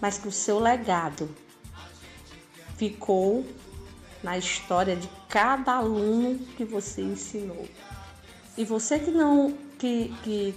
Mas 0.00 0.18
que 0.18 0.28
o 0.28 0.32
seu 0.32 0.58
legado 0.58 1.28
ficou 2.76 3.46
na 4.22 4.36
história 4.36 4.96
de 4.96 5.08
cada 5.28 5.74
aluno 5.74 6.38
que 6.56 6.64
você 6.64 7.02
ensinou. 7.02 7.68
E 8.56 8.64
você 8.64 8.98
que 8.98 9.10
não 9.10 9.56
que, 9.78 10.12
que, 10.22 10.54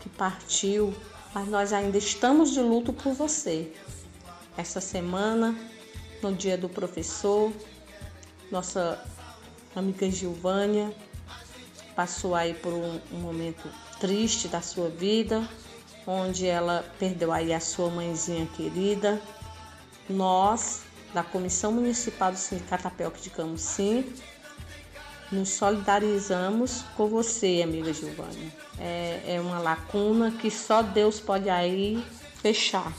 que 0.00 0.08
partiu, 0.10 0.94
mas 1.32 1.48
nós 1.48 1.72
ainda 1.72 1.98
estamos 1.98 2.50
de 2.52 2.60
luto 2.60 2.92
por 2.92 3.12
você. 3.12 3.72
Essa 4.56 4.80
semana, 4.80 5.56
no 6.22 6.34
dia 6.34 6.58
do 6.58 6.68
professor, 6.68 7.52
nossa 8.50 9.04
amiga 9.76 10.10
Gilvânia 10.10 10.92
passou 11.94 12.34
aí 12.34 12.54
por 12.54 12.72
um, 12.72 13.00
um 13.12 13.20
momento 13.20 13.68
triste 14.00 14.48
da 14.48 14.60
sua 14.60 14.88
vida, 14.88 15.48
onde 16.06 16.46
ela 16.46 16.84
perdeu 16.98 17.32
aí 17.32 17.52
a 17.52 17.60
sua 17.60 17.90
mãezinha 17.90 18.46
querida. 18.56 19.20
Nós, 20.08 20.82
da 21.12 21.22
Comissão 21.22 21.72
Municipal 21.72 22.32
do 22.32 22.38
Sindicato 22.38 22.88
Apelque 22.88 23.20
de 23.20 23.30
Camusim, 23.30 24.04
nos 25.30 25.50
solidarizamos 25.50 26.82
com 26.96 27.06
você, 27.08 27.60
amiga 27.62 27.92
Giovana. 27.92 28.32
É, 28.78 29.34
é 29.34 29.40
uma 29.40 29.58
lacuna 29.58 30.30
que 30.30 30.50
só 30.50 30.82
Deus 30.82 31.20
pode 31.20 31.50
aí 31.50 32.02
fechar. 32.40 32.92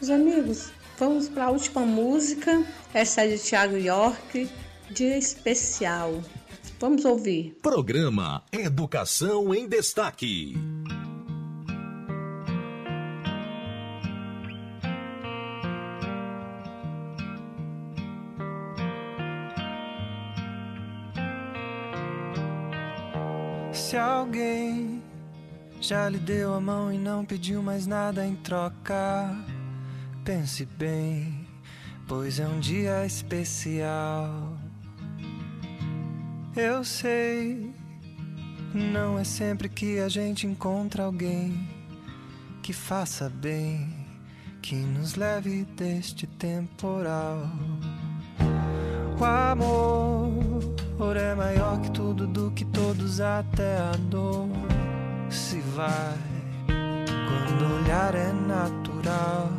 Meus 0.00 0.10
amigos, 0.10 0.72
vamos 0.98 1.28
para 1.28 1.44
a 1.44 1.50
última 1.50 1.82
música. 1.82 2.64
Essa 2.92 3.22
é 3.22 3.28
de 3.28 3.38
Thiago 3.38 3.76
York, 3.76 4.50
Dia 4.90 5.16
Especial. 5.16 6.20
Vamos 6.82 7.04
ouvir. 7.04 7.56
Programa 7.62 8.42
Educação 8.50 9.54
em 9.54 9.68
Destaque. 9.68 10.56
Se 23.72 23.96
alguém 23.96 25.00
já 25.80 26.08
lhe 26.08 26.18
deu 26.18 26.52
a 26.52 26.60
mão 26.60 26.92
e 26.92 26.98
não 26.98 27.24
pediu 27.24 27.62
mais 27.62 27.86
nada 27.86 28.26
em 28.26 28.34
troca, 28.34 29.30
pense 30.24 30.66
bem, 30.66 31.46
pois 32.08 32.40
é 32.40 32.48
um 32.48 32.58
dia 32.58 33.06
especial. 33.06 34.61
Eu 36.54 36.84
sei, 36.84 37.74
não 38.74 39.18
é 39.18 39.24
sempre 39.24 39.70
que 39.70 39.98
a 40.00 40.08
gente 40.08 40.46
encontra 40.46 41.04
alguém 41.04 41.66
que 42.62 42.74
faça 42.74 43.30
bem, 43.30 43.88
que 44.60 44.74
nos 44.74 45.14
leve 45.14 45.64
deste 45.64 46.26
temporal. 46.26 47.48
O 49.18 49.24
amor 49.24 51.16
é 51.16 51.34
maior 51.34 51.80
que 51.80 51.90
tudo, 51.90 52.26
do 52.26 52.50
que 52.50 52.66
todos, 52.66 53.18
até 53.18 53.78
a 53.78 53.92
dor 54.10 54.46
se 55.30 55.58
vai 55.58 56.18
quando 56.66 57.62
o 57.62 57.82
olhar 57.82 58.14
é 58.14 58.30
natural. 58.30 59.50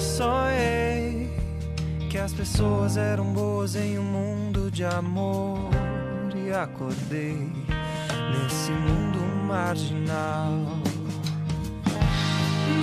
Sonhei 0.00 1.30
que 2.10 2.18
as 2.18 2.32
pessoas 2.32 2.96
eram 2.96 3.32
boas 3.32 3.76
em 3.76 3.96
um 3.96 4.02
mundo 4.02 4.59
de 4.70 4.84
amor 4.84 5.70
e 6.34 6.52
acordei 6.52 7.52
nesse 8.32 8.70
mundo 8.70 9.18
marginal. 9.46 10.52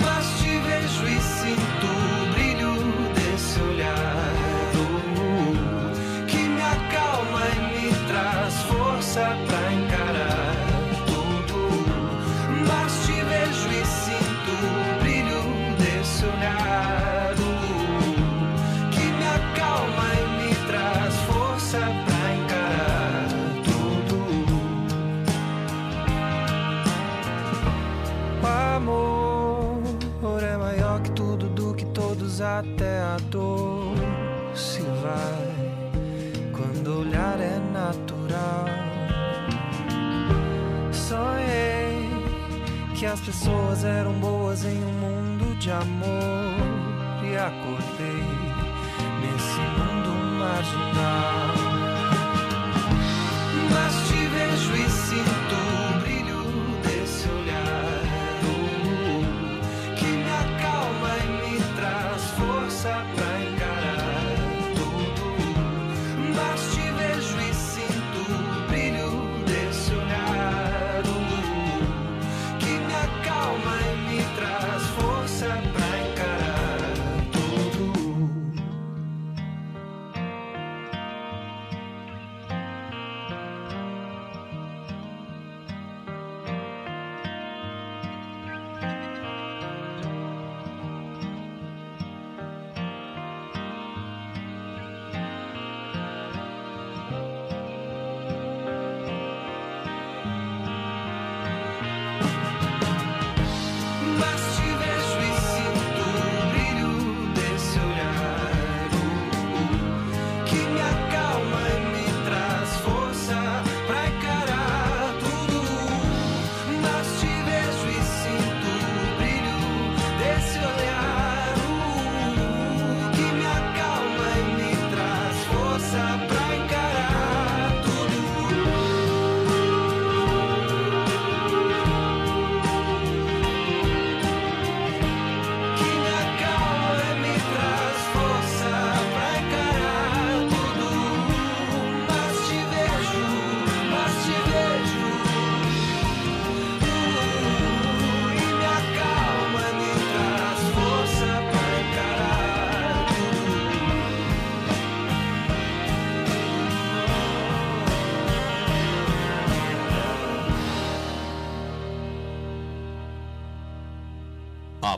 Mas 0.02 0.26
te 0.38 0.58
vejo 0.58 1.06
e 1.06 1.20
sinto 1.20 1.86
o 1.86 2.32
brilho 2.34 2.74
desse 3.14 3.60
olhar 3.60 4.32
uh, 4.74 6.26
que 6.26 6.36
me 6.36 6.62
acalma 6.62 7.40
e 7.56 7.58
me 7.72 7.90
traz 8.06 8.54
força 8.64 9.36
pra 9.46 9.57
dor 33.30 33.94
se 34.54 34.82
vai 35.02 35.58
quando 36.52 37.00
olhar 37.00 37.38
é 37.40 37.58
natural. 37.72 38.66
Sonhei 40.92 42.08
que 42.94 43.06
as 43.06 43.20
pessoas 43.20 43.84
eram 43.84 44.12
boas 44.14 44.64
em 44.64 44.82
um 44.82 44.92
mundo 44.92 45.58
de 45.58 45.70
amor 45.70 46.54
e 47.22 47.36
acordei 47.36 48.24
nesse 49.20 49.60
mundo 49.76 50.10
marginal. 50.38 51.54
Mas 53.72 53.94
te 54.08 54.26
vejo 54.26 54.74
e 54.74 54.90
sinto 54.90 55.47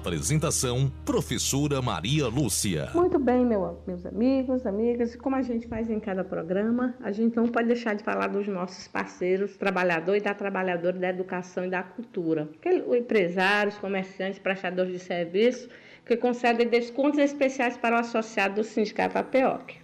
Apresentação: 0.00 0.90
Professora 1.04 1.82
Maria 1.82 2.26
Lúcia. 2.26 2.88
Muito 2.94 3.18
bem, 3.18 3.44
meu, 3.44 3.82
meus 3.86 4.06
amigos, 4.06 4.64
amigas. 4.64 5.14
Como 5.14 5.36
a 5.36 5.42
gente 5.42 5.68
faz 5.68 5.90
em 5.90 6.00
cada 6.00 6.24
programa, 6.24 6.94
a 7.02 7.12
gente 7.12 7.36
não 7.36 7.46
pode 7.46 7.68
deixar 7.68 7.94
de 7.94 8.02
falar 8.02 8.28
dos 8.28 8.48
nossos 8.48 8.88
parceiros, 8.88 9.58
trabalhadores 9.58 10.22
e 10.22 10.24
da 10.24 10.32
trabalhadora 10.32 10.98
da 10.98 11.10
educação 11.10 11.66
e 11.66 11.68
da 11.70 11.82
cultura. 11.82 12.48
Aqueles 12.58 12.82
empresários, 12.94 13.76
comerciantes, 13.76 14.38
prestadores 14.38 14.90
de 14.90 14.98
serviço 15.00 15.68
que 16.06 16.16
concedem 16.16 16.66
descontos 16.66 17.18
especiais 17.18 17.76
para 17.76 17.96
o 17.96 18.00
associado 18.00 18.54
do 18.54 18.64
Sindicato 18.64 19.18
APEOC. 19.18 19.76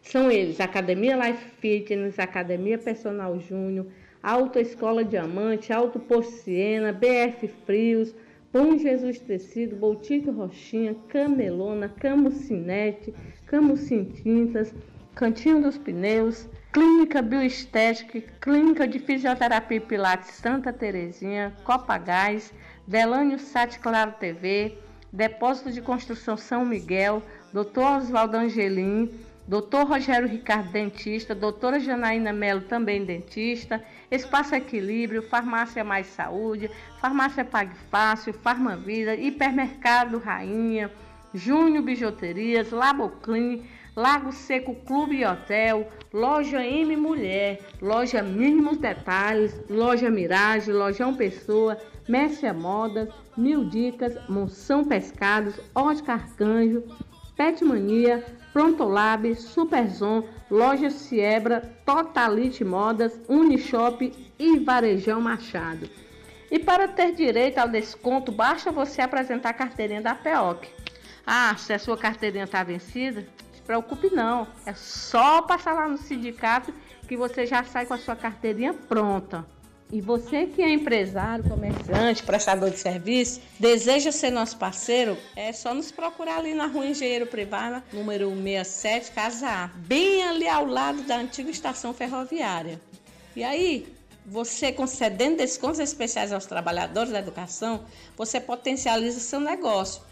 São 0.00 0.30
eles 0.30 0.60
Academia 0.60 1.16
Life 1.16 1.44
Fitness, 1.60 2.20
Academia 2.20 2.78
Personal 2.78 3.36
Júnior, 3.40 3.86
Autoescola 4.22 5.04
Diamante, 5.04 5.72
Auto 5.72 5.98
Porciena, 5.98 6.92
BF 6.92 7.48
Frios, 7.66 8.14
Bom 8.58 8.78
Jesus 8.78 9.18
Tecido, 9.18 9.76
Boutique 9.76 10.30
Roxinha, 10.30 10.96
Camelona, 11.10 11.90
Camucinete, 11.90 13.14
Camucin 13.44 14.04
Tintas, 14.04 14.74
Cantinho 15.14 15.60
dos 15.60 15.76
Pneus, 15.76 16.48
Clínica 16.72 17.20
Bioestética, 17.20 18.18
Clínica 18.40 18.88
de 18.88 18.98
Fisioterapia 18.98 19.76
e 19.76 19.80
Pilates 19.80 20.30
Santa 20.30 20.72
Terezinha, 20.72 21.52
Copagás, 21.64 22.50
Delânio 22.86 23.38
Sat 23.38 23.78
Claro 23.78 24.12
TV, 24.12 24.78
Depósito 25.12 25.70
de 25.70 25.82
Construção 25.82 26.38
São 26.38 26.64
Miguel, 26.64 27.22
Dr. 27.52 27.80
Oswaldo 27.98 28.38
Angelim, 28.38 29.10
Doutor 29.48 29.86
Rogério 29.86 30.28
Ricardo, 30.28 30.72
dentista. 30.72 31.34
Doutora 31.34 31.78
Janaína 31.78 32.32
Melo, 32.32 32.62
também 32.62 33.04
dentista. 33.04 33.82
Espaço 34.10 34.54
Equilíbrio, 34.54 35.22
Farmácia 35.22 35.84
Mais 35.84 36.06
Saúde, 36.08 36.70
Farmácia 37.00 37.44
Pague 37.44 37.76
Fácil, 37.90 38.32
Farmavida, 38.32 39.14
Hipermercado 39.14 40.18
Rainha, 40.18 40.90
Júnior 41.32 41.84
Bijuterias, 41.84 42.70
Laboclin, 42.70 43.64
Lago 43.94 44.30
Seco 44.32 44.74
Clube 44.74 45.16
e 45.16 45.24
Hotel, 45.24 45.88
Loja 46.12 46.64
M 46.64 46.96
Mulher, 46.96 47.60
Loja 47.80 48.22
Mínimos 48.22 48.78
Detalhes, 48.78 49.58
Loja 49.70 50.10
Mirage, 50.10 50.70
Lojão 50.70 51.14
Pessoa, 51.14 51.78
Mestre 52.08 52.52
Modas, 52.52 53.08
Mil 53.36 53.64
Dicas, 53.64 54.16
Monção 54.28 54.84
Pescados, 54.84 55.58
Ótica 55.74 56.12
Arcanjo, 56.14 56.82
Pet 57.36 57.64
Mania, 57.64 58.24
Prontolab, 58.56 59.34
Superzon, 59.34 60.26
Loja 60.50 60.88
Siebra, 60.88 61.60
Totalite 61.84 62.64
Modas, 62.64 63.12
Unishop 63.28 64.10
e 64.38 64.58
Varejão 64.60 65.20
Machado. 65.20 65.90
E 66.50 66.58
para 66.58 66.88
ter 66.88 67.12
direito 67.12 67.58
ao 67.58 67.68
desconto, 67.68 68.32
basta 68.32 68.72
você 68.72 69.02
apresentar 69.02 69.50
a 69.50 69.52
carteirinha 69.52 70.00
da 70.00 70.14
PEOC. 70.14 70.70
Ah, 71.26 71.54
se 71.58 71.74
a 71.74 71.78
sua 71.78 71.98
carteirinha 71.98 72.44
está 72.44 72.64
vencida, 72.64 73.28
se 73.52 73.60
preocupe 73.60 74.08
não. 74.08 74.46
É 74.64 74.72
só 74.72 75.42
passar 75.42 75.74
lá 75.74 75.86
no 75.86 75.98
sindicato 75.98 76.72
que 77.06 77.14
você 77.14 77.44
já 77.44 77.62
sai 77.62 77.84
com 77.84 77.92
a 77.92 77.98
sua 77.98 78.16
carteirinha 78.16 78.72
pronta. 78.72 79.44
E 79.92 80.00
você 80.00 80.46
que 80.46 80.60
é 80.60 80.72
empresário, 80.72 81.48
comerciante, 81.48 82.24
prestador 82.24 82.70
de 82.70 82.78
serviço, 82.78 83.40
deseja 83.58 84.10
ser 84.10 84.30
nosso 84.30 84.56
parceiro, 84.56 85.16
é 85.36 85.52
só 85.52 85.72
nos 85.72 85.92
procurar 85.92 86.38
ali 86.38 86.54
na 86.54 86.66
rua 86.66 86.86
Engenheiro 86.86 87.26
Privada, 87.26 87.84
número 87.92 88.28
67, 88.30 89.12
Casa 89.12 89.48
A, 89.48 89.66
bem 89.68 90.24
ali 90.24 90.48
ao 90.48 90.66
lado 90.66 91.02
da 91.02 91.18
antiga 91.18 91.50
estação 91.50 91.94
ferroviária. 91.94 92.80
E 93.36 93.44
aí, 93.44 93.86
você 94.26 94.72
concedendo 94.72 95.36
descontos 95.36 95.78
especiais 95.78 96.32
aos 96.32 96.46
trabalhadores 96.46 97.12
da 97.12 97.20
educação, 97.20 97.84
você 98.16 98.40
potencializa 98.40 99.20
seu 99.20 99.38
negócio, 99.38 100.02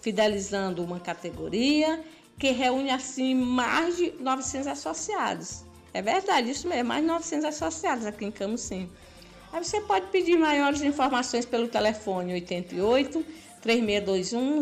fidelizando 0.00 0.82
uma 0.82 1.00
categoria 1.00 2.02
que 2.38 2.50
reúne 2.50 2.90
assim 2.90 3.34
mais 3.34 3.94
de 3.94 4.10
900 4.20 4.68
associados. 4.68 5.64
É 5.92 6.00
verdade, 6.00 6.50
isso 6.50 6.66
mesmo, 6.66 6.88
mais 6.88 7.02
de 7.02 7.08
900 7.08 7.44
associados 7.44 8.06
aqui 8.06 8.24
em 8.24 8.30
Camusim. 8.30 8.88
Aí 9.52 9.64
você 9.64 9.80
pode 9.80 10.06
pedir 10.06 10.36
maiores 10.36 10.82
informações 10.82 11.44
pelo 11.44 11.68
telefone 11.68 12.34
88 12.34 13.24
3621 13.60 14.60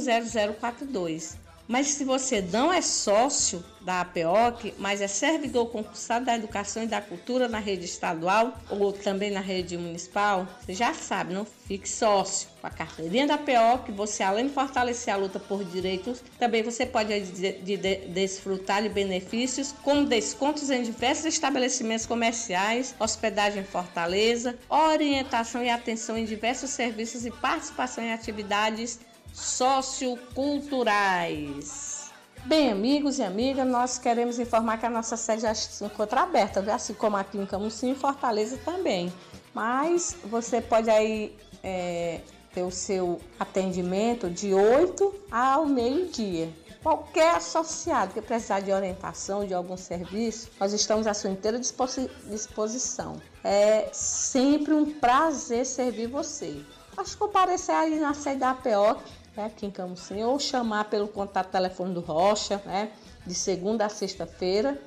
0042. 0.60 1.45
Mas 1.68 1.88
se 1.88 2.04
você 2.04 2.40
não 2.40 2.72
é 2.72 2.80
sócio 2.80 3.64
da 3.80 4.00
APOC, 4.00 4.74
mas 4.78 5.00
é 5.00 5.06
servidor 5.06 5.66
concursado 5.66 6.24
da 6.26 6.34
Educação 6.34 6.82
e 6.82 6.86
da 6.86 7.00
Cultura 7.00 7.48
na 7.48 7.58
rede 7.58 7.84
estadual 7.84 8.52
ou 8.68 8.92
também 8.92 9.30
na 9.30 9.40
rede 9.40 9.76
municipal, 9.76 10.46
você 10.60 10.74
já 10.74 10.92
sabe, 10.92 11.34
não 11.34 11.44
fique 11.44 11.88
sócio. 11.88 12.48
Com 12.60 12.66
a 12.66 12.70
carteirinha 12.70 13.26
da 13.26 13.34
APOC, 13.34 13.92
você 13.92 14.22
além 14.22 14.48
de 14.48 14.52
fortalecer 14.52 15.14
a 15.14 15.16
luta 15.16 15.38
por 15.38 15.64
direitos, 15.64 16.22
também 16.38 16.62
você 16.62 16.84
pode 16.84 17.20
de, 17.20 17.52
de, 17.52 17.76
de, 17.76 17.96
desfrutar 18.08 18.82
de 18.82 18.88
benefícios 18.88 19.72
como 19.82 20.06
descontos 20.06 20.70
em 20.70 20.82
diversos 20.82 21.26
estabelecimentos 21.26 22.06
comerciais, 22.06 22.94
hospedagem 22.98 23.62
em 23.62 23.66
Fortaleza, 23.66 24.56
orientação 24.68 25.62
e 25.62 25.70
atenção 25.70 26.16
em 26.18 26.24
diversos 26.24 26.70
serviços 26.70 27.24
e 27.24 27.30
participação 27.30 28.02
em 28.02 28.12
atividades 28.12 28.98
socioculturais. 29.36 32.10
Bem, 32.46 32.72
amigos 32.72 33.18
e 33.18 33.22
amigas, 33.22 33.66
nós 33.66 33.98
queremos 33.98 34.38
informar 34.38 34.78
que 34.78 34.86
a 34.86 34.90
nossa 34.90 35.14
sede 35.14 35.42
já 35.42 35.54
se 35.54 35.84
encontra 35.84 36.22
aberta, 36.22 36.60
assim 36.72 36.94
como 36.94 37.18
aqui 37.18 37.36
em 37.36 37.44
Camusim 37.44 37.92
e 37.92 37.94
Fortaleza 37.94 38.58
também. 38.64 39.12
Mas 39.52 40.16
você 40.24 40.62
pode 40.62 40.88
aí 40.88 41.36
é, 41.62 42.22
ter 42.54 42.62
o 42.62 42.70
seu 42.70 43.20
atendimento 43.38 44.30
de 44.30 44.54
8 44.54 45.14
ao 45.30 45.66
meio-dia. 45.66 46.48
Qualquer 46.82 47.34
associado 47.34 48.14
que 48.14 48.22
precisar 48.22 48.60
de 48.60 48.72
orientação, 48.72 49.44
de 49.44 49.52
algum 49.52 49.76
serviço, 49.76 50.48
nós 50.58 50.72
estamos 50.72 51.06
à 51.06 51.12
sua 51.12 51.28
inteira 51.30 51.58
disposição. 51.58 53.20
É 53.44 53.90
sempre 53.92 54.72
um 54.72 54.98
prazer 54.98 55.66
servir 55.66 56.06
você. 56.06 56.64
Acho 56.96 57.10
que 57.10 57.18
comparecer 57.18 57.74
aí 57.74 58.00
na 58.00 58.14
sede 58.14 58.38
da 58.38 58.52
APO, 58.52 59.02
né, 59.36 59.46
aqui 59.46 59.66
em 59.66 59.70
Camusim, 59.70 60.24
ou 60.24 60.40
chamar 60.40 60.88
pelo 60.88 61.08
contato 61.08 61.50
telefone 61.50 61.92
do 61.92 62.00
Rocha, 62.00 62.62
né, 62.64 62.92
de 63.26 63.34
segunda 63.34 63.84
a 63.86 63.88
sexta-feira, 63.88 64.80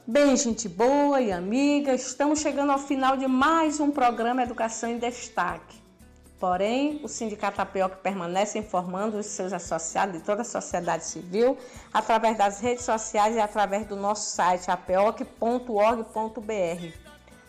Bem, 0.06 0.36
gente 0.36 0.68
boa 0.68 1.20
e 1.20 1.32
amiga, 1.32 1.92
estamos 1.92 2.40
chegando 2.40 2.70
ao 2.70 2.78
final 2.78 3.16
de 3.16 3.26
mais 3.26 3.80
um 3.80 3.90
programa 3.90 4.42
Educação 4.42 4.88
em 4.88 4.98
Destaque. 4.98 5.85
Porém, 6.38 7.00
o 7.02 7.08
Sindicato 7.08 7.62
APOC 7.62 7.96
permanece 8.02 8.58
informando 8.58 9.16
os 9.18 9.24
seus 9.26 9.54
associados 9.54 10.16
e 10.16 10.20
toda 10.20 10.42
a 10.42 10.44
sociedade 10.44 11.06
civil 11.06 11.56
através 11.92 12.36
das 12.36 12.60
redes 12.60 12.84
sociais 12.84 13.34
e 13.34 13.40
através 13.40 13.86
do 13.86 13.96
nosso 13.96 14.30
site 14.30 14.70
apoc.org.br. 14.70 15.24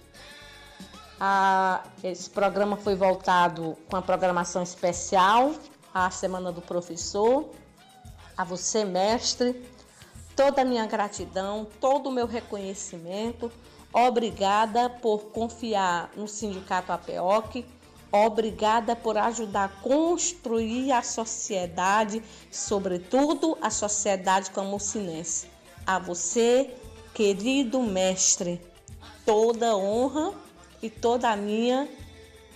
Ah, 1.19 1.83
esse 2.05 2.29
programa 2.29 2.77
foi 2.77 2.95
voltado 2.95 3.79
com 3.89 3.97
a 3.97 4.03
programação 4.03 4.62
especial 4.62 5.55
à 6.04 6.11
Semana 6.11 6.52
do 6.52 6.61
Professor, 6.61 7.50
a 8.37 8.44
você, 8.44 8.85
mestre, 8.85 9.64
toda 10.35 10.62
a 10.62 10.64
minha 10.64 10.87
gratidão, 10.87 11.66
todo 11.80 12.09
o 12.09 12.12
meu 12.12 12.26
reconhecimento. 12.26 13.50
Obrigada 13.92 14.90
por 14.90 15.30
confiar 15.30 16.11
no 16.16 16.28
Sindicato 16.28 16.92
APEOC, 16.92 17.64
Obrigada 18.12 18.94
por 18.94 19.18
ajudar 19.18 19.64
a 19.64 19.68
construir 19.68 20.92
a 20.92 21.02
sociedade, 21.02 22.22
sobretudo 22.50 23.59
a 23.61 23.68
sociedade 23.68 24.50
camucinense. 24.52 25.48
A 25.85 25.98
você, 25.98 26.74
querido 27.12 27.82
mestre, 27.82 28.61
toda 29.24 29.76
honra 29.76 30.32
e 30.80 30.88
toda 30.88 31.30
a 31.30 31.37
minha, 31.37 31.88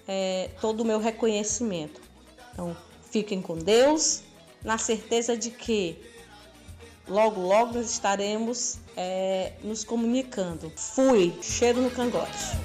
é, 0.07 0.51
todo 0.61 0.81
o 0.81 0.85
meu 0.85 0.99
reconhecimento. 0.99 2.01
Então, 2.53 2.77
fiquem 3.11 3.43
com 3.43 3.57
Deus, 3.57 4.23
na 4.65 4.79
certeza 4.79 5.37
de 5.37 5.51
que 5.51 5.97
logo, 7.09 7.41
logo 7.41 7.75
nós 7.75 7.91
estaremos 7.91 8.79
é, 8.97 9.53
nos 9.63 9.85
comunicando. 9.85 10.73
Fui, 10.77 11.33
cheiro 11.43 11.81
no 11.81 11.91
cangote. 11.91 12.57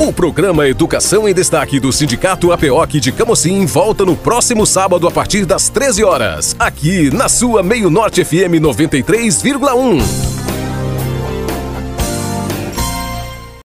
O 0.00 0.12
programa 0.12 0.68
Educação 0.68 1.26
em 1.26 1.32
Destaque 1.32 1.80
do 1.80 1.90
Sindicato 1.90 2.52
APOC 2.52 3.00
de 3.00 3.10
Camocim 3.10 3.64
volta 3.64 4.04
no 4.04 4.14
próximo 4.14 4.66
sábado 4.66 5.08
a 5.08 5.10
partir 5.10 5.46
das 5.46 5.70
13 5.70 6.04
horas, 6.04 6.54
aqui 6.58 7.10
na 7.10 7.28
sua 7.28 7.62
Meio 7.62 7.88
Norte 7.88 8.22
FM 8.22 8.60
93,1. 8.60 10.33